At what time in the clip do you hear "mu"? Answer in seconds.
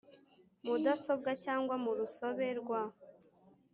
1.83-1.91